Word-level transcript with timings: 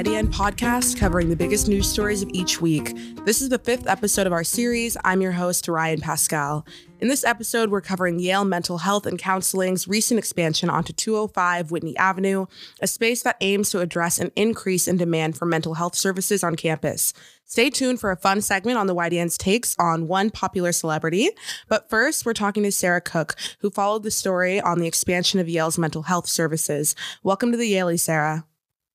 YDN 0.00 0.32
podcast 0.32 0.96
covering 0.96 1.28
the 1.28 1.36
biggest 1.36 1.68
news 1.68 1.86
stories 1.86 2.22
of 2.22 2.30
each 2.32 2.58
week. 2.58 2.96
This 3.26 3.42
is 3.42 3.50
the 3.50 3.58
fifth 3.58 3.86
episode 3.86 4.26
of 4.26 4.32
our 4.32 4.44
series. 4.44 4.96
I'm 5.04 5.20
your 5.20 5.32
host, 5.32 5.68
Ryan 5.68 6.00
Pascal. 6.00 6.64
In 7.00 7.08
this 7.08 7.22
episode, 7.22 7.68
we're 7.68 7.82
covering 7.82 8.18
Yale 8.18 8.46
Mental 8.46 8.78
Health 8.78 9.04
and 9.04 9.18
Counseling's 9.18 9.86
recent 9.86 10.16
expansion 10.16 10.70
onto 10.70 10.94
205 10.94 11.70
Whitney 11.70 11.94
Avenue, 11.98 12.46
a 12.80 12.86
space 12.86 13.22
that 13.24 13.36
aims 13.42 13.68
to 13.72 13.80
address 13.80 14.18
an 14.18 14.32
increase 14.36 14.88
in 14.88 14.96
demand 14.96 15.36
for 15.36 15.44
mental 15.44 15.74
health 15.74 15.94
services 15.94 16.42
on 16.42 16.56
campus. 16.56 17.12
Stay 17.44 17.68
tuned 17.68 18.00
for 18.00 18.10
a 18.10 18.16
fun 18.16 18.40
segment 18.40 18.78
on 18.78 18.86
the 18.86 18.94
YDN's 18.94 19.36
takes 19.36 19.76
on 19.78 20.08
one 20.08 20.30
popular 20.30 20.72
celebrity. 20.72 21.28
But 21.68 21.90
first, 21.90 22.24
we're 22.24 22.32
talking 22.32 22.62
to 22.62 22.72
Sarah 22.72 23.02
Cook, 23.02 23.36
who 23.58 23.68
followed 23.68 24.04
the 24.04 24.10
story 24.10 24.62
on 24.62 24.78
the 24.78 24.86
expansion 24.86 25.40
of 25.40 25.48
Yale's 25.50 25.76
mental 25.76 26.04
health 26.04 26.26
services. 26.26 26.94
Welcome 27.22 27.50
to 27.52 27.58
the 27.58 27.70
Yalie, 27.70 28.00
Sarah. 28.00 28.46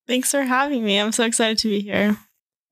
Thanks 0.07 0.31
for 0.31 0.43
having 0.43 0.83
me. 0.83 0.99
I'm 0.99 1.11
so 1.11 1.23
excited 1.25 1.57
to 1.59 1.69
be 1.69 1.81
here. 1.81 2.17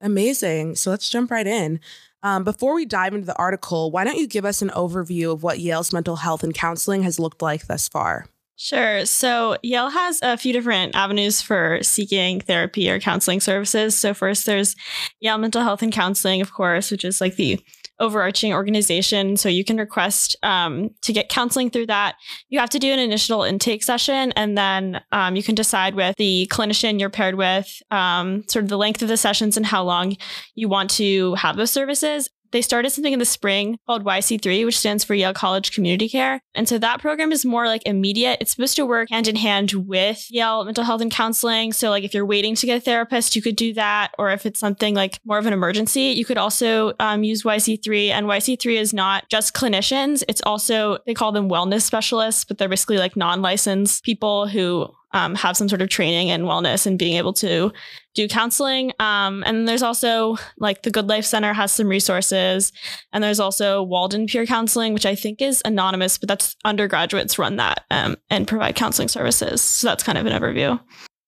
Amazing. 0.00 0.76
So 0.76 0.90
let's 0.90 1.08
jump 1.08 1.30
right 1.30 1.46
in. 1.46 1.80
Um, 2.22 2.44
before 2.44 2.74
we 2.74 2.86
dive 2.86 3.14
into 3.14 3.26
the 3.26 3.36
article, 3.36 3.90
why 3.90 4.04
don't 4.04 4.18
you 4.18 4.26
give 4.26 4.44
us 4.44 4.62
an 4.62 4.70
overview 4.70 5.32
of 5.32 5.42
what 5.42 5.58
Yale's 5.58 5.92
mental 5.92 6.16
health 6.16 6.42
and 6.42 6.54
counseling 6.54 7.02
has 7.02 7.18
looked 7.18 7.42
like 7.42 7.66
thus 7.66 7.88
far? 7.88 8.26
Sure. 8.56 9.04
So 9.04 9.56
Yale 9.62 9.90
has 9.90 10.20
a 10.22 10.36
few 10.36 10.52
different 10.52 10.94
avenues 10.94 11.42
for 11.42 11.80
seeking 11.82 12.40
therapy 12.40 12.88
or 12.88 13.00
counseling 13.00 13.40
services. 13.40 13.96
So 13.96 14.14
first 14.14 14.46
there's 14.46 14.76
Yale 15.20 15.38
Mental 15.38 15.62
Health 15.62 15.82
and 15.82 15.92
Counseling, 15.92 16.40
of 16.40 16.52
course, 16.52 16.90
which 16.90 17.04
is 17.04 17.20
like 17.20 17.36
the 17.36 17.60
overarching 18.00 18.52
organization. 18.52 19.36
So 19.36 19.48
you 19.48 19.64
can 19.64 19.76
request 19.76 20.36
um, 20.42 20.90
to 21.02 21.12
get 21.12 21.28
counseling 21.28 21.70
through 21.70 21.86
that. 21.86 22.16
You 22.48 22.58
have 22.58 22.70
to 22.70 22.78
do 22.78 22.92
an 22.92 22.98
initial 22.98 23.42
intake 23.42 23.82
session, 23.82 24.32
and 24.32 24.56
then 24.56 25.00
um, 25.12 25.36
you 25.36 25.42
can 25.42 25.54
decide 25.54 25.94
with 25.94 26.16
the 26.16 26.48
clinician 26.50 26.98
you're 26.98 27.10
paired 27.10 27.36
with, 27.36 27.82
um, 27.90 28.44
sort 28.48 28.64
of 28.64 28.68
the 28.68 28.78
length 28.78 29.02
of 29.02 29.08
the 29.08 29.16
sessions 29.16 29.56
and 29.56 29.66
how 29.66 29.84
long 29.84 30.16
you 30.54 30.68
want 30.68 30.90
to 30.90 31.34
have 31.34 31.56
those 31.56 31.70
services 31.70 32.28
they 32.54 32.62
started 32.62 32.90
something 32.90 33.12
in 33.12 33.18
the 33.18 33.24
spring 33.24 33.80
called 33.84 34.04
YC3, 34.04 34.64
which 34.64 34.78
stands 34.78 35.02
for 35.02 35.14
Yale 35.14 35.34
College 35.34 35.72
Community 35.72 36.08
Care. 36.08 36.40
And 36.54 36.68
so 36.68 36.78
that 36.78 37.00
program 37.00 37.32
is 37.32 37.44
more 37.44 37.66
like 37.66 37.82
immediate. 37.84 38.38
It's 38.40 38.52
supposed 38.52 38.76
to 38.76 38.86
work 38.86 39.10
hand 39.10 39.26
in 39.26 39.34
hand 39.34 39.72
with 39.72 40.24
Yale 40.30 40.64
Mental 40.64 40.84
Health 40.84 41.00
and 41.00 41.10
Counseling. 41.10 41.72
So, 41.72 41.90
like, 41.90 42.04
if 42.04 42.14
you're 42.14 42.24
waiting 42.24 42.54
to 42.54 42.66
get 42.66 42.78
a 42.78 42.80
therapist, 42.80 43.34
you 43.34 43.42
could 43.42 43.56
do 43.56 43.74
that. 43.74 44.12
Or 44.20 44.30
if 44.30 44.46
it's 44.46 44.60
something 44.60 44.94
like 44.94 45.18
more 45.24 45.36
of 45.36 45.46
an 45.46 45.52
emergency, 45.52 46.02
you 46.02 46.24
could 46.24 46.38
also 46.38 46.92
um, 47.00 47.24
use 47.24 47.42
YC3. 47.42 48.10
And 48.10 48.26
YC3 48.26 48.78
is 48.78 48.94
not 48.94 49.28
just 49.28 49.52
clinicians, 49.52 50.22
it's 50.28 50.42
also, 50.42 50.98
they 51.06 51.14
call 51.14 51.32
them 51.32 51.48
wellness 51.50 51.82
specialists, 51.82 52.44
but 52.44 52.58
they're 52.58 52.68
basically 52.68 52.98
like 52.98 53.16
non 53.16 53.42
licensed 53.42 54.04
people 54.04 54.46
who 54.46 54.88
um, 55.14 55.34
have 55.36 55.56
some 55.56 55.68
sort 55.68 55.80
of 55.80 55.88
training 55.88 56.30
and 56.30 56.44
wellness 56.44 56.86
and 56.86 56.98
being 56.98 57.16
able 57.16 57.32
to 57.32 57.72
do 58.14 58.28
counseling. 58.28 58.92
Um, 58.98 59.42
and 59.46 59.66
there's 59.66 59.82
also 59.82 60.36
like 60.58 60.82
the 60.82 60.90
Good 60.90 61.08
Life 61.08 61.24
Center 61.24 61.52
has 61.52 61.72
some 61.72 61.88
resources. 61.88 62.72
And 63.12 63.24
there's 63.24 63.40
also 63.40 63.82
Walden 63.82 64.26
Peer 64.26 64.44
Counseling, 64.44 64.92
which 64.92 65.06
I 65.06 65.14
think 65.14 65.40
is 65.40 65.62
anonymous, 65.64 66.18
but 66.18 66.28
that's 66.28 66.56
undergraduates 66.64 67.38
run 67.38 67.56
that 67.56 67.84
um, 67.90 68.16
and 68.28 68.46
provide 68.46 68.74
counseling 68.74 69.08
services. 69.08 69.62
So 69.62 69.86
that's 69.86 70.02
kind 70.02 70.18
of 70.18 70.26
an 70.26 70.32
overview. 70.32 70.80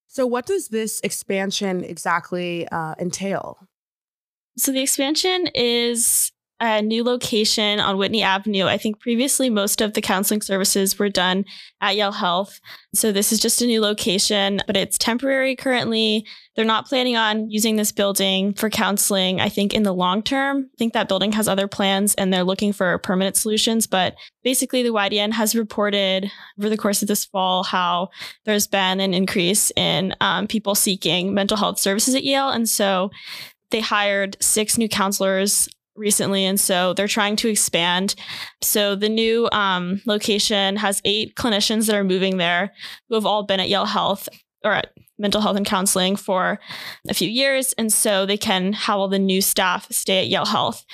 So, 0.08 0.26
what 0.26 0.46
does 0.46 0.68
this 0.68 1.00
expansion 1.02 1.84
exactly 1.84 2.66
uh, 2.68 2.94
entail? 2.98 3.58
So, 4.56 4.72
the 4.72 4.80
expansion 4.80 5.48
is 5.54 6.32
a 6.58 6.80
new 6.80 7.04
location 7.04 7.80
on 7.80 7.98
Whitney 7.98 8.22
Avenue. 8.22 8.64
I 8.64 8.78
think 8.78 8.98
previously 8.98 9.50
most 9.50 9.80
of 9.82 9.92
the 9.92 10.00
counseling 10.00 10.40
services 10.40 10.98
were 10.98 11.10
done 11.10 11.44
at 11.82 11.96
Yale 11.96 12.12
Health. 12.12 12.60
So 12.94 13.12
this 13.12 13.30
is 13.30 13.40
just 13.40 13.60
a 13.60 13.66
new 13.66 13.82
location, 13.82 14.62
but 14.66 14.76
it's 14.76 14.96
temporary 14.96 15.54
currently. 15.54 16.26
They're 16.54 16.64
not 16.64 16.86
planning 16.86 17.16
on 17.16 17.50
using 17.50 17.76
this 17.76 17.92
building 17.92 18.54
for 18.54 18.70
counseling. 18.70 19.38
I 19.38 19.50
think 19.50 19.74
in 19.74 19.82
the 19.82 19.92
long 19.92 20.22
term, 20.22 20.70
I 20.72 20.76
think 20.78 20.94
that 20.94 21.08
building 21.08 21.32
has 21.32 21.46
other 21.46 21.68
plans 21.68 22.14
and 22.14 22.32
they're 22.32 22.42
looking 22.42 22.72
for 22.72 22.96
permanent 22.98 23.36
solutions. 23.36 23.86
But 23.86 24.14
basically, 24.42 24.82
the 24.82 24.94
YDN 24.94 25.32
has 25.32 25.54
reported 25.54 26.30
over 26.58 26.70
the 26.70 26.78
course 26.78 27.02
of 27.02 27.08
this 27.08 27.26
fall 27.26 27.64
how 27.64 28.08
there's 28.46 28.66
been 28.66 29.00
an 29.00 29.12
increase 29.12 29.70
in 29.76 30.14
um, 30.22 30.46
people 30.46 30.74
seeking 30.74 31.34
mental 31.34 31.58
health 31.58 31.78
services 31.78 32.14
at 32.14 32.24
Yale. 32.24 32.48
And 32.48 32.66
so 32.66 33.10
they 33.70 33.80
hired 33.80 34.36
six 34.40 34.78
new 34.78 34.88
counselors 34.88 35.68
recently 35.96 36.44
and 36.44 36.58
so 36.58 36.92
they're 36.94 37.08
trying 37.08 37.36
to 37.36 37.48
expand. 37.48 38.14
So 38.62 38.94
the 38.94 39.08
new 39.08 39.48
um, 39.52 40.00
location 40.06 40.76
has 40.76 41.02
eight 41.04 41.34
clinicians 41.34 41.86
that 41.86 41.96
are 41.96 42.04
moving 42.04 42.36
there 42.36 42.72
who 43.08 43.14
have 43.14 43.26
all 43.26 43.42
been 43.42 43.60
at 43.60 43.68
yale 43.68 43.86
health 43.86 44.28
or 44.64 44.72
at 44.72 44.92
mental 45.18 45.40
health 45.40 45.56
and 45.56 45.66
counseling 45.66 46.16
for 46.16 46.58
a 47.08 47.14
few 47.14 47.28
years 47.28 47.72
and 47.74 47.92
so 47.92 48.26
they 48.26 48.36
can 48.36 48.72
have 48.72 48.98
all 48.98 49.08
the 49.08 49.18
new 49.18 49.40
staff 49.40 49.86
stay 49.90 50.18
at 50.20 50.28
yale 50.28 50.46
health. 50.46 50.84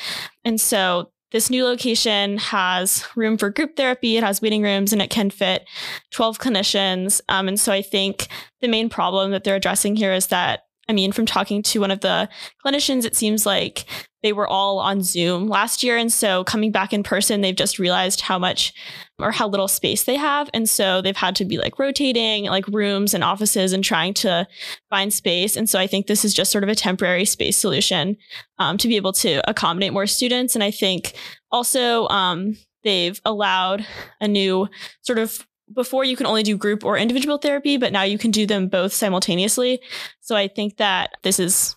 And 0.45 0.61
so 0.61 1.11
this 1.33 1.49
new 1.49 1.65
location 1.65 2.37
has 2.37 3.07
room 3.17 3.39
for 3.39 3.51
group 3.51 3.77
therapy 3.77 4.17
it 4.17 4.25
has 4.25 4.43
waiting 4.43 4.63
rooms 4.63 4.93
and 4.93 5.01
it 5.01 5.11
can 5.11 5.31
fit 5.31 5.67
12 6.11 6.39
clinicians. 6.39 7.21
Um, 7.29 7.49
and 7.49 7.59
so 7.59 7.73
i 7.73 7.83
think 7.83 8.29
the 8.61 8.69
main 8.69 8.89
problem 8.89 9.33
that 9.33 9.45
they're 9.45 9.57
addressing 9.57 9.97
here 9.97 10.13
is 10.13 10.29
that 10.29 10.65
I 10.93 10.95
mean, 10.95 11.11
from 11.11 11.25
talking 11.25 11.63
to 11.63 11.81
one 11.81 11.91
of 11.91 12.01
the 12.01 12.29
clinicians, 12.63 13.07
it 13.07 13.17
seems 13.17 13.47
like 13.47 13.87
they 14.23 14.35
were 14.35 14.47
all 14.47 14.79
on 14.79 15.03
Zoom 15.03 15.49
last 15.49 15.83
year. 15.83 15.97
And 15.97 16.13
so 16.13 16.45
coming 16.45 16.71
back 16.71 16.93
in 16.93 17.03
person, 17.03 17.41
they've 17.41 17.57
just 17.57 17.79
realized 17.79 18.21
how 18.21 18.39
much 18.39 18.75
or 19.19 19.31
how 19.31 19.49
little 19.49 19.69
space 19.69 20.05
they 20.05 20.17
have. 20.17 20.51
And 20.53 20.69
so 20.69 21.01
they've 21.01 21.17
had 21.17 21.35
to 21.37 21.47
be 21.47 21.57
like 21.57 21.79
rotating 21.79 22.45
like 22.45 22.69
rooms 22.69 23.15
and 23.15 23.25
offices 23.25 23.73
and 23.73 23.83
trying 23.83 24.13
to 24.15 24.47
find 24.91 25.15
space. 25.15 25.57
And 25.57 25.67
so 25.67 25.79
I 25.79 25.87
think 25.87 26.09
this 26.09 26.27
is 26.27 26.35
just 26.35 26.53
sort 26.53 26.63
of 26.63 26.69
a 26.69 26.75
temporary 26.75 27.25
space 27.25 27.57
solution 27.57 28.19
um, 28.59 28.77
to 28.77 28.87
be 28.87 28.97
able 28.97 29.15
to 29.15 29.41
accommodate 29.49 29.95
more 29.95 30.07
students. 30.07 30.55
And 30.55 30.63
I 30.63 30.71
think 30.71 31.15
also 31.51 32.07
um, 32.09 32.59
they've 32.85 33.19
allowed 33.25 33.87
a 34.21 34.29
new 34.29 34.69
sort 35.01 35.19
of 35.19 35.47
before 35.75 36.05
you 36.05 36.17
can 36.17 36.27
only 36.27 36.43
do 36.43 36.57
group 36.57 36.85
or 36.85 36.97
individual 36.97 37.39
therapy, 37.39 37.77
but 37.77 37.93
now 37.93 38.03
you 38.03 38.19
can 38.19 38.31
do 38.31 38.47
them 38.47 38.69
both 38.69 38.93
simultaneously. 38.93 39.81
So 40.21 40.37
I 40.37 40.49
think 40.49 40.77
that 40.77 41.17
this 41.23 41.39
is 41.39 41.77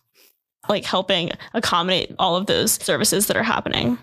like 0.69 0.85
helping 0.85 1.31
accommodate 1.53 2.15
all 2.19 2.35
of 2.35 2.47
those 2.47 2.73
services 2.73 3.27
that 3.27 3.37
are 3.37 3.43
happening. 3.43 3.97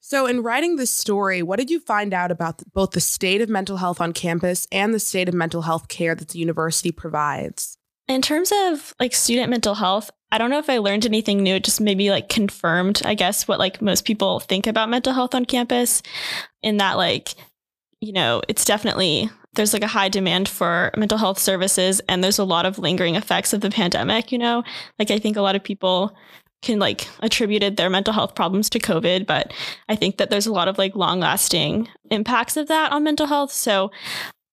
So, 0.00 0.26
in 0.26 0.44
writing 0.44 0.76
this 0.76 0.92
story, 0.92 1.42
what 1.42 1.58
did 1.58 1.68
you 1.68 1.80
find 1.80 2.14
out 2.14 2.30
about 2.30 2.62
both 2.72 2.92
the 2.92 3.00
state 3.00 3.40
of 3.40 3.48
mental 3.48 3.76
health 3.76 4.00
on 4.00 4.12
campus 4.12 4.68
and 4.70 4.94
the 4.94 5.00
state 5.00 5.28
of 5.28 5.34
mental 5.34 5.62
health 5.62 5.88
care 5.88 6.14
that 6.14 6.28
the 6.28 6.38
university 6.38 6.92
provides? 6.92 7.76
In 8.06 8.22
terms 8.22 8.52
of 8.54 8.94
like 9.00 9.12
student 9.12 9.50
mental 9.50 9.74
health, 9.74 10.12
I 10.30 10.38
don't 10.38 10.50
know 10.50 10.60
if 10.60 10.70
I 10.70 10.78
learned 10.78 11.06
anything 11.06 11.42
new. 11.42 11.56
It 11.56 11.64
just 11.64 11.80
maybe 11.80 12.10
like 12.10 12.28
confirmed, 12.28 13.02
I 13.04 13.14
guess, 13.14 13.48
what 13.48 13.58
like 13.58 13.82
most 13.82 14.04
people 14.04 14.38
think 14.38 14.68
about 14.68 14.88
mental 14.88 15.12
health 15.12 15.34
on 15.34 15.44
campus, 15.44 16.02
in 16.62 16.76
that 16.76 16.96
like 16.96 17.34
you 18.00 18.12
know, 18.12 18.42
it's 18.48 18.64
definitely 18.64 19.30
there's 19.54 19.72
like 19.72 19.82
a 19.82 19.88
high 19.88 20.08
demand 20.08 20.48
for 20.48 20.90
mental 20.96 21.18
health 21.18 21.38
services 21.38 22.00
and 22.08 22.22
there's 22.22 22.38
a 22.38 22.44
lot 22.44 22.66
of 22.66 22.78
lingering 22.78 23.16
effects 23.16 23.52
of 23.52 23.62
the 23.62 23.70
pandemic, 23.70 24.30
you 24.30 24.38
know? 24.38 24.62
Like 24.98 25.10
I 25.10 25.18
think 25.18 25.36
a 25.36 25.42
lot 25.42 25.56
of 25.56 25.64
people 25.64 26.14
can 26.62 26.78
like 26.78 27.08
attributed 27.20 27.76
their 27.76 27.90
mental 27.90 28.12
health 28.12 28.34
problems 28.34 28.68
to 28.70 28.78
COVID, 28.78 29.26
but 29.26 29.52
I 29.88 29.96
think 29.96 30.18
that 30.18 30.30
there's 30.30 30.46
a 30.46 30.52
lot 30.52 30.68
of 30.68 30.78
like 30.78 30.94
long 30.94 31.20
lasting 31.20 31.88
impacts 32.10 32.56
of 32.56 32.68
that 32.68 32.92
on 32.92 33.04
mental 33.04 33.26
health. 33.26 33.52
So 33.52 33.90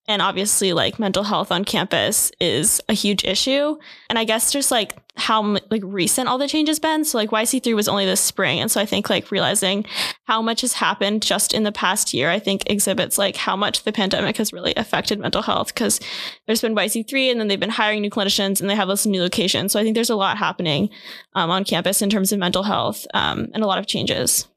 and 0.08 0.22
obviously 0.22 0.74
like 0.74 1.00
mental 1.00 1.24
health 1.24 1.52
on 1.52 1.64
campus 1.64 2.32
is 2.40 2.82
a 2.90 2.94
huge 2.94 3.24
issue. 3.24 3.78
And 4.10 4.20
i 4.20 4.24
guess 4.24 4.52
just 4.52 4.72
like 4.72 4.98
how 5.16 5.58
like 5.70 5.84
recent 5.84 6.28
all 6.28 6.40
the 6.40 6.48
changes 6.48 6.80
been. 6.80 7.06
So 7.06 7.18
like 7.18 7.30
yc3 7.30 7.76
was 7.76 7.88
only 7.88 8.06
this 8.06 8.20
spring. 8.20 8.60
And 8.60 8.70
so 8.70 8.82
i 8.82 8.86
think 8.86 9.10
like 9.10 9.32
realizing 9.32 9.86
how 10.26 10.42
much 10.42 10.62
has 10.62 10.74
happened 10.74 11.22
just 11.22 11.54
in 11.54 11.64
the 11.64 11.72
past 11.72 12.14
year 12.14 12.30
i 12.30 12.40
think 12.40 12.70
exhibits 12.70 13.18
like 13.18 13.36
how 13.36 13.56
much 13.56 13.84
the 13.84 13.92
pandemic 13.92 14.38
has 14.38 14.52
really 14.52 14.74
affected 14.76 15.20
mental 15.20 15.42
health. 15.42 15.74
Because 15.74 16.00
there's 16.48 16.62
been 16.62 16.76
yc3 16.76 17.32
and 17.32 17.40
then 17.40 17.48
they've 17.48 17.60
been 17.60 17.70
hiring 17.70 18.02
new 18.02 18.12
clinicians 18.12 18.60
and 18.60 18.70
they 18.70 18.76
have 18.76 18.88
this 18.88 19.06
new 19.06 19.22
location. 19.22 19.70
So 19.70 19.80
i 19.80 19.84
think 19.84 19.96
there's 19.96 20.10
a 20.10 20.16
lot 20.16 20.38
happening 20.38 20.90
um, 21.36 21.50
on 21.50 21.64
campus 21.64 22.02
in 22.02 22.10
terms 22.10 22.32
of 22.32 22.40
mental 22.40 22.64
health 22.64 23.08
um, 23.14 23.50
and 23.54 23.64
a 23.64 23.68
lot 23.68 23.80
of 23.80 23.88
changes 23.88 24.48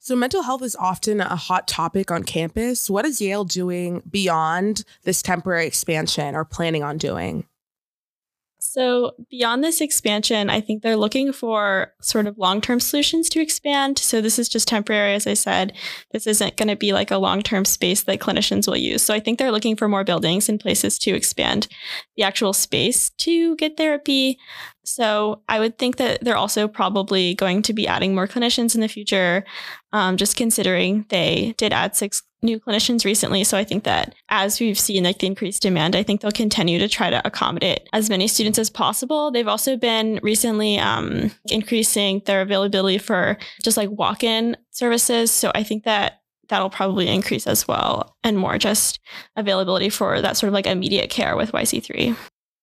so, 0.00 0.14
mental 0.14 0.42
health 0.42 0.62
is 0.62 0.76
often 0.76 1.20
a 1.20 1.36
hot 1.36 1.66
topic 1.66 2.10
on 2.10 2.22
campus. 2.22 2.88
What 2.88 3.04
is 3.04 3.20
Yale 3.20 3.44
doing 3.44 4.02
beyond 4.08 4.84
this 5.02 5.22
temporary 5.22 5.66
expansion 5.66 6.34
or 6.34 6.44
planning 6.44 6.82
on 6.82 6.98
doing? 6.98 7.46
So, 8.70 9.12
beyond 9.30 9.64
this 9.64 9.80
expansion, 9.80 10.50
I 10.50 10.60
think 10.60 10.82
they're 10.82 10.94
looking 10.94 11.32
for 11.32 11.94
sort 12.02 12.26
of 12.26 12.36
long 12.36 12.60
term 12.60 12.80
solutions 12.80 13.30
to 13.30 13.40
expand. 13.40 13.98
So, 13.98 14.20
this 14.20 14.38
is 14.38 14.46
just 14.46 14.68
temporary, 14.68 15.14
as 15.14 15.26
I 15.26 15.32
said. 15.32 15.72
This 16.12 16.26
isn't 16.26 16.58
going 16.58 16.68
to 16.68 16.76
be 16.76 16.92
like 16.92 17.10
a 17.10 17.16
long 17.16 17.40
term 17.40 17.64
space 17.64 18.02
that 18.02 18.18
clinicians 18.18 18.66
will 18.66 18.76
use. 18.76 19.02
So, 19.02 19.14
I 19.14 19.20
think 19.20 19.38
they're 19.38 19.50
looking 19.50 19.74
for 19.74 19.88
more 19.88 20.04
buildings 20.04 20.50
and 20.50 20.60
places 20.60 20.98
to 20.98 21.14
expand 21.14 21.66
the 22.18 22.24
actual 22.24 22.52
space 22.52 23.08
to 23.18 23.56
get 23.56 23.78
therapy. 23.78 24.38
So, 24.84 25.40
I 25.48 25.60
would 25.60 25.78
think 25.78 25.96
that 25.96 26.22
they're 26.22 26.36
also 26.36 26.68
probably 26.68 27.34
going 27.34 27.62
to 27.62 27.72
be 27.72 27.88
adding 27.88 28.14
more 28.14 28.28
clinicians 28.28 28.74
in 28.74 28.82
the 28.82 28.88
future, 28.88 29.46
um, 29.94 30.18
just 30.18 30.36
considering 30.36 31.06
they 31.08 31.54
did 31.56 31.72
add 31.72 31.96
six 31.96 32.22
new 32.42 32.60
clinicians 32.60 33.04
recently. 33.04 33.44
So 33.44 33.56
I 33.56 33.64
think 33.64 33.84
that 33.84 34.14
as 34.28 34.60
we've 34.60 34.78
seen 34.78 35.04
like 35.04 35.18
the 35.18 35.26
increased 35.26 35.62
demand, 35.62 35.96
I 35.96 36.02
think 36.02 36.20
they'll 36.20 36.30
continue 36.30 36.78
to 36.78 36.88
try 36.88 37.10
to 37.10 37.26
accommodate 37.26 37.88
as 37.92 38.08
many 38.08 38.28
students 38.28 38.58
as 38.58 38.70
possible. 38.70 39.30
They've 39.30 39.48
also 39.48 39.76
been 39.76 40.20
recently 40.22 40.78
um, 40.78 41.32
increasing 41.50 42.22
their 42.26 42.42
availability 42.42 42.98
for 42.98 43.38
just 43.62 43.76
like 43.76 43.90
walk-in 43.90 44.56
services. 44.70 45.30
So 45.30 45.50
I 45.54 45.62
think 45.62 45.84
that 45.84 46.20
that'll 46.48 46.70
probably 46.70 47.08
increase 47.08 47.46
as 47.46 47.68
well 47.68 48.16
and 48.24 48.38
more 48.38 48.58
just 48.58 49.00
availability 49.36 49.90
for 49.90 50.20
that 50.22 50.36
sort 50.36 50.48
of 50.48 50.54
like 50.54 50.66
immediate 50.66 51.10
care 51.10 51.36
with 51.36 51.52
YC3. 51.52 52.16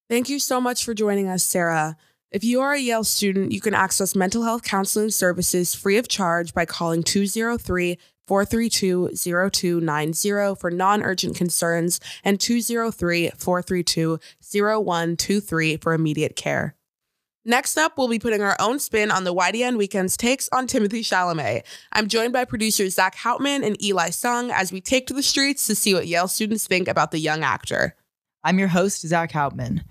Thank 0.09 0.29
you 0.29 0.39
so 0.39 0.61
much 0.61 0.85
for 0.85 0.93
joining 0.93 1.27
us, 1.27 1.43
Sarah. 1.43 1.97
If 2.31 2.43
you 2.43 2.61
are 2.61 2.73
a 2.73 2.79
Yale 2.79 3.03
student, 3.03 3.51
you 3.51 3.61
can 3.61 3.73
access 3.73 4.15
mental 4.15 4.43
health 4.43 4.63
counseling 4.63 5.09
services 5.09 5.73
free 5.73 5.97
of 5.97 6.07
charge 6.07 6.53
by 6.53 6.65
calling 6.65 7.03
203 7.03 7.97
432 8.27 9.09
0290 9.15 10.55
for 10.55 10.71
non 10.71 11.03
urgent 11.03 11.35
concerns 11.35 11.99
and 12.23 12.39
203 12.39 13.31
432 13.37 14.19
0123 14.41 15.77
for 15.77 15.93
immediate 15.93 16.35
care. 16.35 16.75
Next 17.47 17.77
up, 17.77 17.95
we'll 17.95 18.07
be 18.07 18.17
putting 18.17 18.41
our 18.41 18.55
own 18.59 18.79
spin 18.79 19.11
on 19.11 19.23
the 19.23 19.33
YDN 19.33 19.77
Weekend's 19.77 20.17
takes 20.17 20.49
on 20.51 20.65
Timothy 20.65 21.03
Chalamet. 21.03 21.61
I'm 21.91 22.07
joined 22.07 22.33
by 22.33 22.43
producers 22.43 22.95
Zach 22.95 23.15
Houtman 23.15 23.63
and 23.63 23.81
Eli 23.83 24.09
Sung 24.09 24.49
as 24.49 24.71
we 24.71 24.81
take 24.81 25.05
to 25.07 25.13
the 25.13 25.21
streets 25.21 25.67
to 25.67 25.75
see 25.75 25.93
what 25.93 26.07
Yale 26.07 26.27
students 26.27 26.65
think 26.65 26.87
about 26.87 27.11
the 27.11 27.19
young 27.19 27.43
actor. 27.43 27.95
I'm 28.43 28.57
your 28.57 28.69
host, 28.69 29.07
Zach 29.07 29.31
Houtman. 29.31 29.83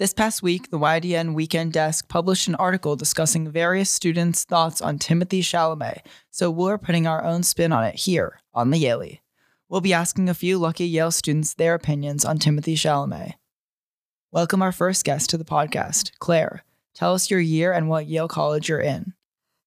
This 0.00 0.14
past 0.14 0.42
week, 0.42 0.70
the 0.70 0.78
YDN 0.78 1.34
Weekend 1.34 1.74
Desk 1.74 2.08
published 2.08 2.48
an 2.48 2.54
article 2.54 2.96
discussing 2.96 3.50
various 3.50 3.90
students' 3.90 4.44
thoughts 4.44 4.80
on 4.80 4.98
Timothy 4.98 5.42
Chalamet, 5.42 5.98
so 6.30 6.50
we're 6.50 6.78
putting 6.78 7.06
our 7.06 7.22
own 7.22 7.42
spin 7.42 7.70
on 7.70 7.84
it 7.84 7.96
here 7.96 8.40
on 8.54 8.70
the 8.70 8.82
Yalie. 8.82 9.20
We'll 9.68 9.82
be 9.82 9.92
asking 9.92 10.30
a 10.30 10.32
few 10.32 10.56
lucky 10.56 10.86
Yale 10.86 11.10
students 11.10 11.52
their 11.52 11.74
opinions 11.74 12.24
on 12.24 12.38
Timothy 12.38 12.76
Chalamet. 12.76 13.34
Welcome 14.32 14.62
our 14.62 14.72
first 14.72 15.04
guest 15.04 15.28
to 15.28 15.36
the 15.36 15.44
podcast, 15.44 16.12
Claire. 16.18 16.64
Tell 16.94 17.12
us 17.12 17.30
your 17.30 17.38
year 17.38 17.74
and 17.74 17.90
what 17.90 18.06
Yale 18.06 18.26
College 18.26 18.70
you're 18.70 18.80
in. 18.80 19.12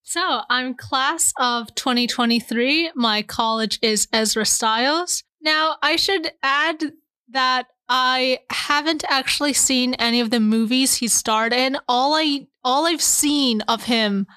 So, 0.02 0.42
I'm 0.50 0.74
class 0.74 1.32
of 1.38 1.76
2023. 1.76 2.94
My 2.96 3.22
college 3.22 3.78
is 3.84 4.08
Ezra 4.12 4.48
Stiles. 4.48 5.24
Now, 5.42 5.76
I 5.84 5.96
should 5.96 6.32
add 6.42 6.94
that 7.30 7.68
I 7.90 8.40
haven't 8.50 9.04
actually 9.10 9.54
seen 9.54 9.94
any 9.96 10.20
of 10.20 10.30
the 10.30 10.40
movies 10.40 10.96
he 10.96 11.08
starred 11.08 11.54
in. 11.54 11.78
All 11.88 12.14
I 12.16 12.48
all 12.64 12.86
I've 12.86 13.02
seen 13.02 13.62
of 13.62 13.84
him 13.84 14.28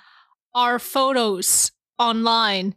are 0.55 0.79
photos 0.79 1.73
online. 1.99 2.75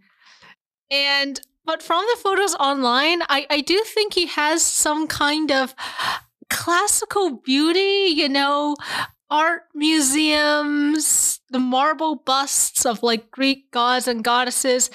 And 0.91 1.39
but 1.65 1.83
from 1.83 2.03
the 2.11 2.19
photos 2.19 2.55
online, 2.55 3.21
I, 3.29 3.45
I 3.49 3.61
do 3.61 3.83
think 3.83 4.13
he 4.13 4.25
has 4.27 4.63
some 4.63 5.07
kind 5.07 5.51
of 5.51 5.75
classical 6.49 7.37
beauty, 7.37 8.11
you 8.11 8.27
know, 8.27 8.75
art 9.29 9.63
museums, 9.75 11.39
the 11.51 11.59
marble 11.59 12.15
busts 12.15 12.85
of 12.85 13.03
like 13.03 13.29
Greek 13.29 13.71
gods 13.71 14.07
and 14.07 14.23
goddesses. 14.23 14.89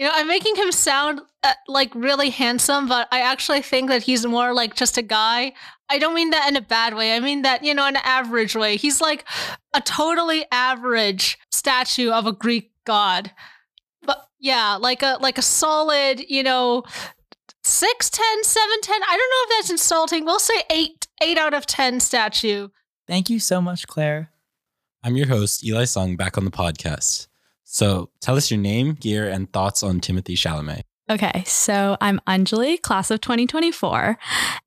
You 0.00 0.06
know, 0.06 0.12
I'm 0.14 0.28
making 0.28 0.56
him 0.56 0.72
sound 0.72 1.20
uh, 1.42 1.52
like 1.68 1.94
really 1.94 2.30
handsome, 2.30 2.88
but 2.88 3.06
I 3.12 3.20
actually 3.20 3.60
think 3.60 3.90
that 3.90 4.04
he's 4.04 4.24
more 4.24 4.54
like 4.54 4.74
just 4.74 4.96
a 4.96 5.02
guy. 5.02 5.52
I 5.90 5.98
don't 5.98 6.14
mean 6.14 6.30
that 6.30 6.48
in 6.48 6.56
a 6.56 6.62
bad 6.62 6.94
way. 6.94 7.14
I 7.14 7.20
mean 7.20 7.42
that, 7.42 7.62
you 7.62 7.74
know, 7.74 7.86
in 7.86 7.96
an 7.96 8.02
average 8.02 8.56
way. 8.56 8.78
He's 8.78 9.02
like 9.02 9.26
a 9.74 9.82
totally 9.82 10.46
average 10.50 11.38
statue 11.52 12.10
of 12.10 12.24
a 12.24 12.32
Greek 12.32 12.70
god. 12.86 13.32
But 14.00 14.26
yeah, 14.38 14.76
like 14.76 15.02
a 15.02 15.18
like 15.20 15.36
a 15.36 15.42
solid, 15.42 16.24
you 16.30 16.42
know, 16.44 16.82
6 17.62 18.08
10 18.10 18.44
7 18.44 18.80
10. 18.80 19.02
I 19.02 19.06
don't 19.06 19.18
know 19.18 19.18
if 19.18 19.50
that's 19.50 19.70
insulting. 19.70 20.24
We'll 20.24 20.38
say 20.38 20.62
8 20.70 21.08
8 21.22 21.36
out 21.36 21.52
of 21.52 21.66
10 21.66 22.00
statue. 22.00 22.68
Thank 23.06 23.28
you 23.28 23.38
so 23.38 23.60
much, 23.60 23.86
Claire. 23.86 24.30
I'm 25.04 25.18
your 25.18 25.26
host, 25.26 25.62
Eli 25.62 25.84
Sung, 25.84 26.16
back 26.16 26.38
on 26.38 26.46
the 26.46 26.50
podcast. 26.50 27.26
So 27.72 28.10
tell 28.20 28.36
us 28.36 28.50
your 28.50 28.58
name, 28.58 28.94
gear, 28.94 29.28
and 29.28 29.50
thoughts 29.52 29.84
on 29.84 30.00
Timothy 30.00 30.34
Chalamet. 30.34 30.82
Okay, 31.08 31.44
so 31.46 31.96
I'm 32.00 32.20
Anjali, 32.26 32.82
class 32.82 33.12
of 33.12 33.20
2024, 33.20 34.18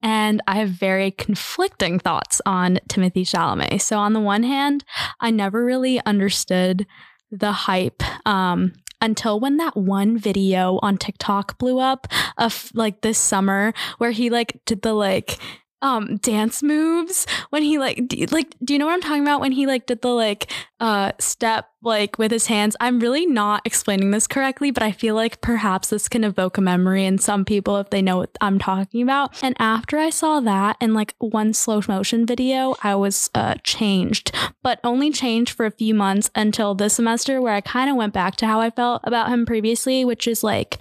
and 0.02 0.42
I 0.48 0.56
have 0.56 0.70
very 0.70 1.12
conflicting 1.12 2.00
thoughts 2.00 2.42
on 2.46 2.80
Timothy 2.88 3.26
Chalamet. 3.26 3.82
So, 3.82 3.98
on 3.98 4.14
the 4.14 4.22
one 4.22 4.44
hand, 4.44 4.86
I 5.20 5.32
never 5.32 5.66
really 5.66 6.00
understood 6.06 6.88
the 7.30 7.52
hype 7.52 8.04
um, 8.26 8.72
until 9.02 9.38
when 9.38 9.58
that 9.58 9.76
one 9.76 10.18
video 10.18 10.80
on 10.82 10.98
TikTok 10.98 11.58
blew 11.58 11.80
up 11.80 12.08
of 12.38 12.72
like 12.74 13.02
this 13.02 13.18
summer 13.18 13.74
where 13.98 14.12
he 14.12 14.30
like 14.30 14.62
did 14.66 14.82
the 14.82 14.94
like 14.94 15.40
um 15.84 16.16
dance 16.18 16.64
moves 16.64 17.28
when 17.50 17.62
he 17.62 17.78
like 17.78 18.08
do, 18.08 18.26
like 18.32 18.56
do 18.64 18.74
you 18.74 18.80
know 18.80 18.86
what 18.88 18.94
I'm 18.94 19.02
talking 19.02 19.22
about? 19.22 19.42
When 19.42 19.52
he 19.52 19.68
like 19.68 19.86
did 19.86 20.02
the 20.02 20.08
like 20.08 20.52
uh 20.80 21.12
step 21.20 21.70
like 21.84 22.18
with 22.18 22.32
his 22.32 22.48
hands. 22.48 22.76
I'm 22.80 23.00
really 23.00 23.26
not 23.26 23.62
explaining 23.66 24.12
this 24.12 24.26
correctly 24.26 24.72
but 24.72 24.82
I 24.82 24.92
feel 24.92 25.14
like 25.14 25.42
perhaps 25.42 25.90
this 25.90 26.08
can 26.10 26.24
evoke 26.24 26.58
a 26.58 26.62
memory 26.62 27.06
in 27.06 27.18
some 27.18 27.46
people 27.46 27.78
if 27.78 27.90
they 27.90 28.02
know 28.02 28.18
what 28.18 28.36
I'm 28.42 28.58
talking 28.58 29.04
about. 29.04 29.44
And 29.44 29.56
after 29.60 29.98
I 29.98 30.10
saw 30.10 30.40
that 30.40 30.78
and 30.80 30.94
like 30.94 31.14
one 31.20 31.54
slow 31.54 31.82
motion 31.88 32.26
video 32.26 32.76
I 32.82 32.96
was 32.96 33.30
uh 33.36 33.56
changed 33.64 34.34
but 34.64 34.80
only 34.84 35.12
changed 35.12 35.54
for 35.54 35.66
a 35.66 35.72
few 35.72 35.94
months 35.94 36.32
until 36.34 36.74
this 36.74 36.94
semester 36.94 37.42
where 37.42 37.54
I 37.54 37.62
kind 37.62 37.90
of 37.90 37.98
went 37.98 38.14
back 38.14 38.38
to 38.38 38.48
how 38.48 38.62
I 38.62 38.70
felt 38.70 39.02
about 39.04 39.30
him 39.30 39.46
previously 39.46 40.06
which 40.06 40.28
is 40.28 40.44
like 40.44 40.80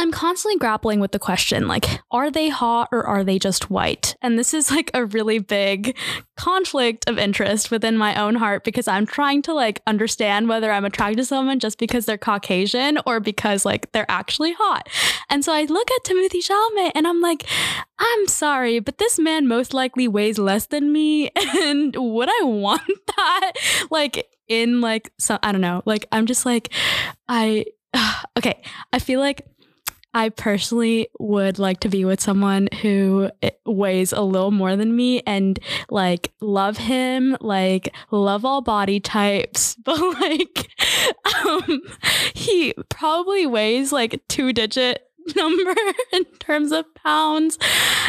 I'm 0.00 0.12
constantly 0.12 0.58
grappling 0.58 0.98
with 0.98 1.12
the 1.12 1.18
question 1.18 1.68
like, 1.68 2.00
are 2.10 2.30
they 2.30 2.48
hot 2.48 2.88
or 2.90 3.06
are 3.06 3.22
they 3.22 3.38
just 3.38 3.68
white? 3.68 4.16
And 4.22 4.38
this 4.38 4.54
is 4.54 4.70
like 4.70 4.90
a 4.94 5.04
really 5.04 5.40
big 5.40 5.94
conflict 6.38 7.06
of 7.06 7.18
interest 7.18 7.70
within 7.70 7.98
my 7.98 8.14
own 8.18 8.36
heart 8.36 8.64
because 8.64 8.88
I'm 8.88 9.04
trying 9.04 9.42
to 9.42 9.52
like 9.52 9.82
understand 9.86 10.48
whether 10.48 10.72
I'm 10.72 10.86
attracted 10.86 11.18
to 11.18 11.26
someone 11.26 11.58
just 11.58 11.78
because 11.78 12.06
they're 12.06 12.16
Caucasian 12.16 12.98
or 13.04 13.20
because 13.20 13.66
like 13.66 13.92
they're 13.92 14.10
actually 14.10 14.54
hot. 14.54 14.88
And 15.28 15.44
so 15.44 15.52
I 15.52 15.64
look 15.64 15.90
at 15.90 16.04
Timothy 16.04 16.40
Chalamet 16.40 16.92
and 16.94 17.06
I'm 17.06 17.20
like, 17.20 17.44
I'm 17.98 18.26
sorry, 18.26 18.78
but 18.78 18.96
this 18.96 19.18
man 19.18 19.48
most 19.48 19.74
likely 19.74 20.08
weighs 20.08 20.38
less 20.38 20.64
than 20.64 20.92
me. 20.92 21.30
And 21.60 21.94
would 21.94 22.30
I 22.30 22.44
want 22.44 22.80
that? 23.16 23.52
Like, 23.90 24.30
in 24.48 24.80
like, 24.80 25.12
so 25.18 25.38
I 25.42 25.52
don't 25.52 25.60
know. 25.60 25.82
Like, 25.84 26.06
I'm 26.10 26.24
just 26.24 26.46
like, 26.46 26.72
I, 27.28 27.66
okay. 28.38 28.62
I 28.94 28.98
feel 28.98 29.20
like 29.20 29.46
I 30.12 30.30
personally 30.30 31.08
would 31.18 31.58
like 31.58 31.80
to 31.80 31.88
be 31.88 32.04
with 32.04 32.20
someone 32.20 32.68
who 32.82 33.30
eh, 33.42 33.50
weighs 33.64 34.12
a 34.12 34.22
little 34.22 34.50
more 34.50 34.74
than 34.76 34.94
me 34.94 35.22
and 35.26 35.58
like 35.88 36.32
love 36.40 36.76
him, 36.76 37.36
like 37.40 37.94
love 38.10 38.44
all 38.44 38.60
body 38.60 39.00
types, 39.00 39.74
but 39.84 40.00
like 40.20 40.68
um 41.44 41.82
he 42.34 42.74
probably 42.88 43.46
weighs 43.46 43.92
like 43.92 44.20
two 44.28 44.52
digit 44.52 45.09
number 45.36 45.74
in 46.12 46.24
terms 46.38 46.72
of 46.72 46.84
pounds. 46.94 47.58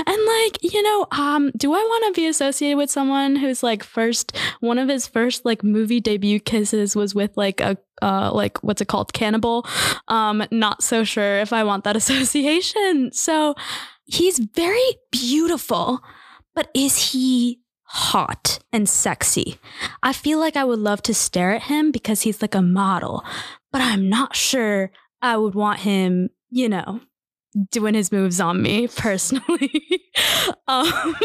And 0.05 0.25
like, 0.25 0.73
you 0.73 0.81
know, 0.81 1.07
um, 1.11 1.51
do 1.57 1.73
I 1.73 1.77
want 1.77 2.13
to 2.15 2.19
be 2.21 2.27
associated 2.27 2.77
with 2.77 2.89
someone 2.89 3.35
who's 3.35 3.63
like 3.63 3.83
first 3.83 4.35
one 4.59 4.77
of 4.77 4.89
his 4.89 5.07
first 5.07 5.45
like 5.45 5.63
movie 5.63 5.99
debut 5.99 6.39
kisses 6.39 6.95
was 6.95 7.15
with 7.15 7.35
like 7.35 7.59
a 7.61 7.77
uh 8.01 8.31
like 8.33 8.61
what's 8.63 8.81
it 8.81 8.87
called? 8.87 9.13
Cannibal. 9.13 9.65
Um, 10.07 10.43
not 10.51 10.83
so 10.83 11.03
sure 11.03 11.39
if 11.39 11.53
I 11.53 11.63
want 11.63 11.83
that 11.83 11.95
association. 12.01 13.11
So 13.13 13.55
he's 14.05 14.39
very 14.39 14.97
beautiful, 15.11 16.01
but 16.55 16.69
is 16.73 17.11
he 17.11 17.59
hot 17.83 18.59
and 18.71 18.87
sexy. 18.87 19.57
I 20.01 20.13
feel 20.13 20.39
like 20.39 20.55
I 20.55 20.63
would 20.63 20.79
love 20.79 21.01
to 21.03 21.13
stare 21.13 21.53
at 21.53 21.63
him 21.63 21.91
because 21.91 22.21
he's 22.21 22.41
like 22.41 22.55
a 22.55 22.61
model, 22.61 23.25
but 23.69 23.81
I'm 23.81 24.07
not 24.07 24.33
sure 24.33 24.91
I 25.21 25.35
would 25.35 25.55
want 25.55 25.81
him 25.81 26.29
you 26.51 26.67
know, 26.69 26.99
doing 27.71 27.93
his 27.93 28.11
moves 28.11 28.39
on 28.39 28.61
me 28.61 28.87
personally. 28.95 30.03
um, 30.67 31.15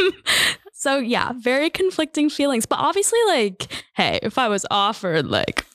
so 0.72 0.98
yeah, 0.98 1.32
very 1.36 1.70
conflicting 1.70 2.30
feelings. 2.30 2.66
But 2.66 2.78
obviously, 2.78 3.18
like, 3.28 3.66
hey, 3.94 4.18
if 4.22 4.38
I 4.38 4.48
was 4.48 4.66
offered, 4.70 5.26
like, 5.26 5.66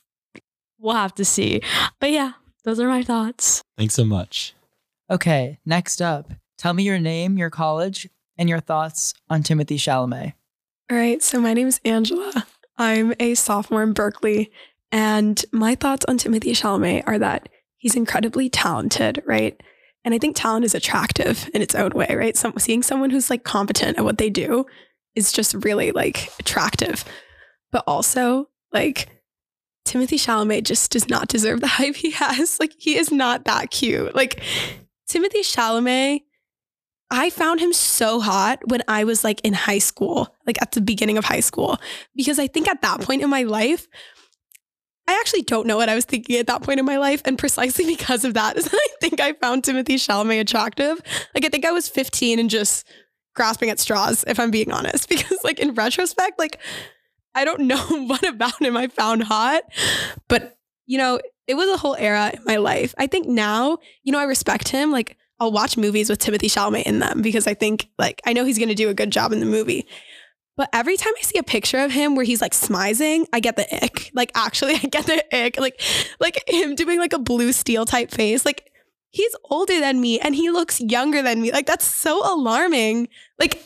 we'll 0.78 0.96
have 0.96 1.16
to 1.16 1.26
see. 1.26 1.62
But 2.00 2.12
yeah, 2.12 2.34
those 2.64 2.80
are 2.80 2.88
my 2.88 3.04
thoughts. 3.04 3.62
Thanks 3.78 3.94
so 3.94 4.06
much. 4.06 4.54
Okay, 5.10 5.60
next 5.66 6.02
up, 6.02 6.32
tell 6.58 6.74
me 6.74 6.84
your 6.84 7.00
name, 7.00 7.38
your 7.38 7.50
college, 7.50 8.08
and 8.38 8.48
your 8.48 8.62
thoughts 8.62 9.14
on 9.30 9.44
Timothy 9.44 9.78
Chalamet. 9.78 10.34
All 10.90 10.98
right, 10.98 11.22
so 11.22 11.40
my 11.40 11.54
name 11.54 11.68
is 11.68 11.82
Angela. 11.84 12.46
I'm 12.78 13.14
a 13.20 13.36
sophomore 13.36 13.84
in 13.84 13.94
Berkeley, 13.94 14.52
and 14.92 15.44
my 15.52 15.76
thoughts 15.76 16.06
on 16.06 16.18
Timothy 16.18 16.54
Chalamet 16.54 17.04
are 17.08 17.20
that 17.20 17.50
he's 17.78 17.96
incredibly 17.96 18.50
talented, 18.50 19.22
right? 19.26 19.62
And 20.04 20.14
I 20.14 20.18
think 20.18 20.36
talent 20.36 20.66
is 20.66 20.74
attractive 20.74 21.50
in 21.54 21.62
its 21.62 21.76
own 21.76 21.92
way, 21.92 22.08
right? 22.16 22.36
Some, 22.36 22.54
seeing 22.58 22.82
someone 22.82 23.12
who's 23.12 23.30
like 23.30 23.44
competent 23.44 23.98
at 23.98 24.04
what 24.04 24.18
they 24.18 24.30
do 24.30 24.66
is 25.16 25.32
just 25.32 25.54
really 25.64 25.92
like 25.92 26.32
attractive. 26.40 27.06
But 27.72 27.84
also, 27.88 28.50
like, 28.74 29.10
Timothy 29.86 30.18
Chalamet 30.18 30.64
just 30.64 30.92
does 30.92 31.10
not 31.10 31.28
deserve 31.28 31.62
the 31.62 31.68
hype 31.80 31.96
he 31.96 32.12
has. 32.12 32.60
Like, 32.60 32.74
he 32.78 32.98
is 32.98 33.12
not 33.12 33.46
that 33.46 33.72
cute. 33.72 34.16
Like, 34.16 34.42
Timothy 35.08 35.42
Chalamet, 35.42 36.22
I 37.10 37.30
found 37.30 37.60
him 37.60 37.74
so 37.74 38.22
hot 38.22 38.60
when 38.68 38.82
I 38.88 39.04
was 39.04 39.24
like 39.24 39.42
in 39.42 39.54
high 39.54 39.80
school, 39.80 40.34
like 40.48 40.62
at 40.62 40.72
the 40.72 40.80
beginning 40.80 41.18
of 41.18 41.26
high 41.26 41.42
school, 41.42 41.78
because 42.16 42.40
I 42.40 42.48
think 42.48 42.70
at 42.70 42.82
that 42.82 43.02
point 43.02 43.22
in 43.22 43.30
my 43.30 43.44
life, 43.44 43.88
I 45.12 45.20
actually 45.20 45.42
don't 45.42 45.68
know 45.68 45.78
what 45.78 45.90
I 45.90 45.96
was 45.96 46.06
thinking 46.06 46.38
at 46.38 46.48
that 46.48 46.64
point 46.64 46.80
in 46.80 46.86
my 46.86 46.98
life. 46.98 47.22
And 47.26 47.38
precisely 47.38 47.86
because 47.96 48.24
of 48.24 48.34
that 48.36 48.58
is 48.58 48.70
I 48.72 48.88
think 49.00 49.20
I 49.20 49.34
found 49.34 49.64
Timothy 49.64 49.96
Chalamet 49.96 50.40
attractive. 50.40 51.02
Like 51.36 51.46
I 51.46 51.50
think 51.50 51.66
I 51.66 51.72
was 51.72 51.90
15 51.90 52.40
and 52.40 52.50
just 52.50 52.88
grasping 53.36 53.70
at 53.70 53.80
straws, 53.80 54.24
if 54.28 54.40
I'm 54.40 54.52
being 54.52 54.72
honest. 54.72 55.10
Because 55.22 55.38
like 55.44 55.60
in 55.60 55.74
retrospect, 55.74 56.40
like 56.40 56.60
I 57.36 57.46
don't 57.46 57.62
know 57.62 57.78
what 58.08 58.24
about 58.28 58.62
him 58.62 58.78
I 58.78 58.88
found 58.88 59.24
hot. 59.24 59.64
But 60.28 60.58
you 60.86 60.98
know, 60.98 61.20
it 61.48 61.56
was 61.56 61.70
a 61.70 61.78
whole 61.78 61.96
era 61.96 62.32
in 62.34 62.44
my 62.46 62.58
life. 62.58 62.94
I 62.98 63.08
think 63.08 63.28
now, 63.28 63.78
you 64.04 64.12
know, 64.12 64.20
I 64.20 64.24
respect 64.24 64.70
him. 64.70 64.92
Like 64.92 65.18
I'll 65.40 65.52
watch 65.52 65.76
movies 65.76 66.10
with 66.10 66.20
Timothy 66.20 66.48
Chalamet 66.48 66.84
in 66.84 67.00
them 67.00 67.22
because 67.22 67.48
I 67.48 67.54
think 67.54 67.90
like 67.98 68.22
I 68.26 68.34
know 68.34 68.46
he's 68.46 68.60
gonna 68.60 68.76
do 68.76 68.90
a 68.90 68.94
good 68.94 69.12
job 69.12 69.34
in 69.34 69.40
the 69.40 69.46
movie. 69.46 69.86
But 70.58 70.70
every 70.74 70.98
time 70.98 71.14
I 71.18 71.22
see 71.22 71.38
a 71.38 71.44
picture 71.44 71.80
of 71.80 71.92
him 71.92 72.16
where 72.16 72.26
he's 72.26 72.42
like 72.42 72.52
smizing, 72.52 73.26
I 73.32 73.40
get 73.40 73.56
the 73.56 73.84
ick. 73.84 74.12
Like 74.14 74.32
actually, 74.36 74.76
I 74.84 74.88
get 74.90 75.06
the 75.06 75.24
ick. 75.36 75.60
Like 75.60 75.82
like 76.20 76.44
him 76.48 76.76
doing 76.76 77.00
like 77.00 77.14
a 77.14 77.20
blue 77.20 77.52
steel 77.52 77.86
type 77.86 78.12
face. 78.12 78.46
Like 78.46 78.70
he's 79.12 79.36
older 79.50 79.80
than 79.80 80.02
me 80.02 80.20
and 80.20 80.36
he 80.36 80.50
looks 80.50 80.80
younger 80.82 81.22
than 81.22 81.42
me. 81.42 81.52
Like 81.52 81.68
that's 81.68 81.86
so 81.86 82.22
alarming. 82.34 83.08
Like 83.40 83.62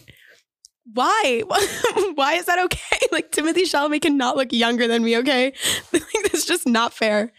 why? 0.94 1.44
why 2.16 2.34
is 2.34 2.46
that 2.46 2.60
okay? 2.66 2.80
Like 3.12 3.32
Timothy 3.32 3.64
Chalamet 3.64 4.02
cannot 4.02 4.36
look 4.36 4.52
younger 4.52 4.88
than 4.88 5.04
me. 5.04 5.18
Okay, 5.18 5.54
like 5.94 6.04
that's 6.24 6.46
just 6.46 6.68
not 6.68 6.94
fair. 6.94 7.32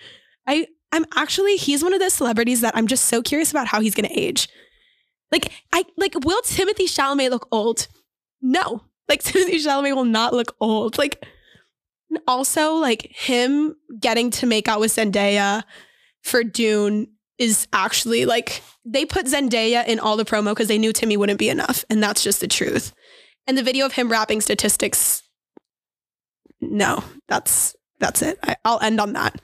I 0.46 0.68
I'm 0.90 1.04
actually 1.14 1.56
he's 1.56 1.82
one 1.82 1.92
of 1.92 2.00
those 2.00 2.14
celebrities 2.14 2.62
that 2.62 2.74
I'm 2.76 2.86
just 2.86 3.06
so 3.06 3.20
curious 3.20 3.50
about 3.50 3.66
how 3.66 3.80
he's 3.80 3.94
gonna 3.94 4.08
age. 4.10 4.48
Like 5.30 5.52
I 5.72 5.84
like 5.98 6.14
will 6.24 6.40
Timothy 6.42 6.86
Chalamet 6.86 7.30
look 7.30 7.46
old? 7.52 7.88
No, 8.40 8.82
like 9.08 9.22
Timothy 9.22 9.58
Chalamet 9.58 9.94
will 9.94 10.04
not 10.04 10.32
look 10.32 10.56
old. 10.60 10.98
Like 10.98 11.24
also 12.26 12.74
like 12.74 13.10
him 13.14 13.76
getting 14.00 14.30
to 14.30 14.46
make 14.46 14.68
out 14.68 14.80
with 14.80 14.94
Zendaya 14.94 15.64
for 16.22 16.42
Dune 16.42 17.08
is 17.38 17.68
actually 17.72 18.24
like 18.24 18.62
they 18.84 19.04
put 19.04 19.26
Zendaya 19.26 19.86
in 19.86 19.98
all 20.00 20.16
the 20.16 20.24
promo 20.24 20.52
because 20.52 20.68
they 20.68 20.78
knew 20.78 20.92
Timmy 20.92 21.16
wouldn't 21.16 21.38
be 21.38 21.48
enough, 21.48 21.84
and 21.90 22.02
that's 22.02 22.22
just 22.22 22.40
the 22.40 22.48
truth. 22.48 22.92
And 23.46 23.56
the 23.56 23.62
video 23.62 23.86
of 23.86 23.92
him 23.92 24.10
rapping 24.10 24.40
statistics, 24.40 25.22
no, 26.60 27.04
that's 27.28 27.76
that's 27.98 28.22
it. 28.22 28.38
I, 28.42 28.56
I'll 28.64 28.80
end 28.80 29.00
on 29.00 29.12
that. 29.12 29.40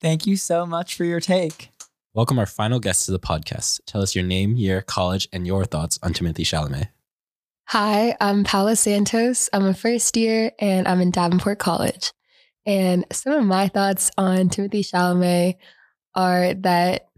Thank 0.00 0.26
you 0.26 0.36
so 0.36 0.66
much 0.66 0.94
for 0.94 1.04
your 1.04 1.20
take. 1.20 1.70
Welcome 2.14 2.38
our 2.38 2.46
final 2.46 2.80
guest 2.80 3.06
to 3.06 3.12
the 3.12 3.18
podcast. 3.18 3.80
Tell 3.86 4.00
us 4.00 4.14
your 4.14 4.24
name, 4.24 4.56
year, 4.56 4.80
college, 4.80 5.28
and 5.32 5.46
your 5.46 5.64
thoughts 5.64 5.98
on 6.02 6.12
Timothy 6.12 6.44
Chalamet. 6.44 6.88
Hi, 7.70 8.16
I'm 8.20 8.44
Paula 8.44 8.76
Santos. 8.76 9.50
I'm 9.52 9.66
a 9.66 9.74
first 9.74 10.16
year 10.16 10.52
and 10.60 10.86
I'm 10.86 11.00
in 11.00 11.10
Davenport 11.10 11.58
College. 11.58 12.12
And 12.64 13.04
some 13.10 13.32
of 13.32 13.44
my 13.44 13.66
thoughts 13.66 14.12
on 14.16 14.50
Timothy 14.50 14.84
Chalamet 14.84 15.56
are 16.14 16.54
that 16.54 17.08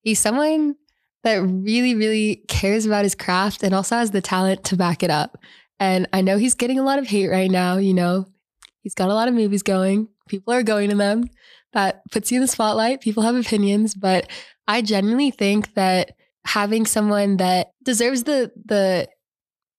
he's 0.00 0.18
someone 0.18 0.76
that 1.24 1.36
really, 1.36 1.94
really 1.94 2.36
cares 2.48 2.86
about 2.86 3.04
his 3.04 3.14
craft 3.14 3.62
and 3.62 3.74
also 3.74 3.96
has 3.96 4.10
the 4.10 4.22
talent 4.22 4.64
to 4.64 4.76
back 4.78 5.02
it 5.02 5.10
up. 5.10 5.36
And 5.78 6.08
I 6.10 6.22
know 6.22 6.38
he's 6.38 6.54
getting 6.54 6.78
a 6.78 6.84
lot 6.84 6.98
of 6.98 7.06
hate 7.06 7.28
right 7.28 7.50
now. 7.50 7.76
You 7.76 7.92
know, 7.92 8.28
he's 8.80 8.94
got 8.94 9.10
a 9.10 9.14
lot 9.14 9.28
of 9.28 9.34
movies 9.34 9.62
going, 9.62 10.08
people 10.26 10.54
are 10.54 10.62
going 10.62 10.88
to 10.88 10.96
them. 10.96 11.24
That 11.74 12.00
puts 12.10 12.32
you 12.32 12.36
in 12.36 12.42
the 12.42 12.48
spotlight. 12.48 13.02
People 13.02 13.24
have 13.24 13.36
opinions, 13.36 13.94
but 13.94 14.30
I 14.66 14.80
genuinely 14.80 15.32
think 15.32 15.74
that 15.74 16.12
having 16.46 16.86
someone 16.86 17.36
that 17.36 17.72
deserves 17.84 18.22
the 18.22 18.50
the 18.64 19.06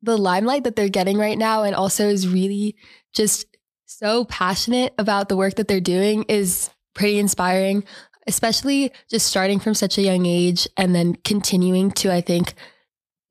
the 0.02 0.18
limelight 0.18 0.64
that 0.64 0.76
they're 0.76 0.90
getting 0.90 1.18
right 1.18 1.38
now 1.38 1.64
and 1.64 1.76
also 1.76 2.08
is 2.08 2.28
really 2.28 2.76
just 3.14 3.46
so 3.86 4.26
passionate 4.26 4.94
about 4.98 5.30
the 5.30 5.38
work 5.38 5.56
that 5.56 5.68
they're 5.68 5.82
doing 5.82 6.24
is 6.24 6.70
pretty 6.94 7.20
inspiring, 7.20 7.84
especially 8.28 8.92
just 9.10 9.28
starting 9.28 9.60
from 9.60 9.74
such 9.74 9.98
a 9.98 10.02
young 10.02 10.26
age 10.26 10.68
and 10.78 10.96
then 10.96 11.16
continuing 11.16 11.92
to, 11.92 12.12
I 12.14 12.22
think, 12.22 12.54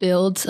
build 0.00 0.44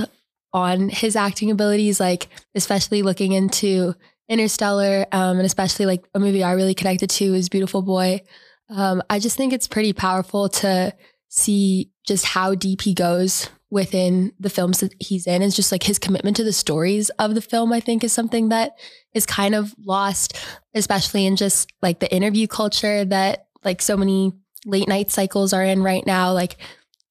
on 0.52 0.88
his 0.88 1.14
acting 1.14 1.50
abilities, 1.50 2.00
like 2.00 2.28
especially 2.54 3.02
looking 3.02 3.32
into 3.32 3.94
Interstellar, 4.28 5.06
um, 5.12 5.38
and 5.38 5.46
especially 5.46 5.86
like 5.86 6.06
a 6.14 6.18
movie 6.18 6.42
I 6.42 6.52
really 6.52 6.74
connected 6.74 7.10
to 7.10 7.34
is 7.34 7.48
Beautiful 7.48 7.82
Boy. 7.82 8.22
Um, 8.70 9.02
I 9.08 9.18
just 9.18 9.36
think 9.36 9.52
it's 9.52 9.68
pretty 9.68 9.92
powerful 9.92 10.48
to 10.48 10.94
see 11.28 11.90
just 12.06 12.24
how 12.24 12.54
deep 12.54 12.82
he 12.82 12.92
goes 12.92 13.48
within 13.70 14.32
the 14.40 14.50
films 14.50 14.80
that 14.80 14.94
he's 14.98 15.26
in. 15.26 15.42
is 15.42 15.54
just 15.54 15.72
like 15.72 15.82
his 15.82 15.98
commitment 15.98 16.36
to 16.36 16.44
the 16.44 16.52
stories 16.52 17.10
of 17.18 17.34
the 17.34 17.40
film, 17.40 17.72
I 17.72 17.80
think, 17.80 18.02
is 18.02 18.12
something 18.12 18.48
that 18.48 18.78
is 19.14 19.26
kind 19.26 19.54
of 19.54 19.74
lost, 19.84 20.36
especially 20.74 21.26
in 21.26 21.36
just 21.36 21.70
like 21.82 22.00
the 22.00 22.12
interview 22.14 22.46
culture 22.46 23.04
that 23.04 23.46
like 23.64 23.82
so 23.82 23.96
many 23.96 24.32
late 24.64 24.88
night 24.88 25.10
cycles 25.10 25.52
are 25.52 25.64
in 25.64 25.82
right 25.82 26.06
now. 26.06 26.32
Like 26.32 26.56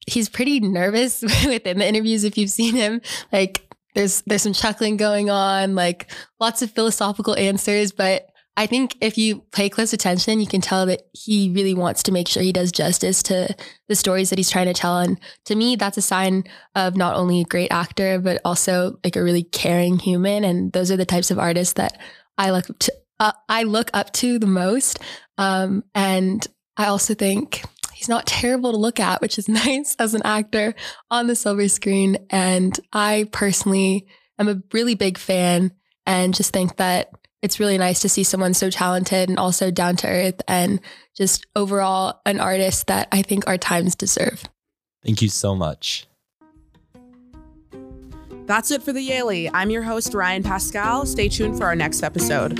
he's 0.07 0.29
pretty 0.29 0.59
nervous 0.59 1.21
within 1.45 1.79
the 1.79 1.87
interviews 1.87 2.23
if 2.23 2.37
you've 2.37 2.49
seen 2.49 2.75
him. 2.75 3.01
Like 3.31 3.63
there's 3.93 4.21
there's 4.21 4.41
some 4.41 4.53
chuckling 4.53 4.97
going 4.97 5.29
on, 5.29 5.75
like 5.75 6.11
lots 6.39 6.61
of 6.61 6.71
philosophical 6.71 7.35
answers, 7.35 7.91
but 7.91 8.29
I 8.57 8.65
think 8.65 8.97
if 9.01 9.19
you 9.19 9.43
pay 9.51 9.69
close 9.69 9.93
attention, 9.93 10.39
you 10.39 10.47
can 10.47 10.61
tell 10.61 10.87
that 10.87 11.03
he 11.13 11.51
really 11.53 11.75
wants 11.75 12.01
to 12.03 12.11
make 12.11 12.27
sure 12.27 12.41
he 12.41 12.51
does 12.51 12.71
justice 12.71 13.21
to 13.23 13.55
the 13.87 13.95
stories 13.95 14.31
that 14.31 14.39
he's 14.39 14.49
trying 14.49 14.65
to 14.65 14.73
tell. 14.73 14.97
And 14.97 15.19
to 15.45 15.53
me, 15.53 15.75
that's 15.75 15.97
a 15.97 16.01
sign 16.01 16.43
of 16.73 16.97
not 16.97 17.15
only 17.15 17.41
a 17.41 17.45
great 17.45 17.71
actor, 17.71 18.19
but 18.19 18.41
also 18.43 18.99
like 19.03 19.15
a 19.15 19.23
really 19.23 19.43
caring 19.43 19.99
human. 19.99 20.43
And 20.43 20.73
those 20.73 20.89
are 20.89 20.97
the 20.97 21.05
types 21.05 21.29
of 21.29 21.37
artists 21.37 21.73
that 21.73 22.01
I 22.39 22.49
look 22.49 22.67
up 22.67 22.79
to. 22.79 22.93
Uh, 23.19 23.31
I 23.47 23.63
look 23.63 23.91
up 23.93 24.11
to 24.13 24.39
the 24.39 24.47
most. 24.47 24.99
Um, 25.37 25.83
and 25.93 26.45
I 26.77 26.87
also 26.87 27.13
think 27.13 27.63
he's 27.93 28.09
not 28.09 28.25
terrible 28.25 28.71
to 28.71 28.77
look 28.77 28.99
at, 28.99 29.21
which 29.21 29.37
is 29.37 29.47
nice 29.47 29.95
as 29.99 30.15
an 30.15 30.23
actor 30.25 30.73
on 31.11 31.27
the 31.27 31.35
silver 31.35 31.67
screen. 31.67 32.17
And 32.31 32.79
I 32.91 33.29
personally 33.31 34.07
am 34.39 34.47
a 34.47 34.63
really 34.73 34.95
big 34.95 35.19
fan 35.19 35.73
and 36.07 36.33
just 36.33 36.53
think 36.53 36.77
that 36.77 37.11
it's 37.41 37.59
really 37.59 37.77
nice 37.77 38.01
to 38.01 38.09
see 38.09 38.23
someone 38.23 38.53
so 38.53 38.69
talented 38.69 39.29
and 39.29 39.37
also 39.37 39.71
down 39.71 39.95
to 39.97 40.07
earth 40.07 40.41
and 40.47 40.79
just 41.15 41.45
overall 41.55 42.21
an 42.25 42.39
artist 42.39 42.87
that 42.87 43.07
I 43.11 43.21
think 43.21 43.47
our 43.47 43.57
times 43.57 43.95
deserve. 43.95 44.43
Thank 45.03 45.21
you 45.21 45.29
so 45.29 45.55
much. 45.55 46.07
That's 48.45 48.71
it 48.71 48.81
for 48.81 48.93
the 48.93 49.07
Yalie. 49.07 49.49
I'm 49.53 49.69
your 49.69 49.83
host, 49.83 50.13
Ryan 50.13 50.41
Pascal. 50.41 51.05
Stay 51.05 51.27
tuned 51.27 51.57
for 51.57 51.65
our 51.65 51.75
next 51.75 52.01
episode. 52.01 52.57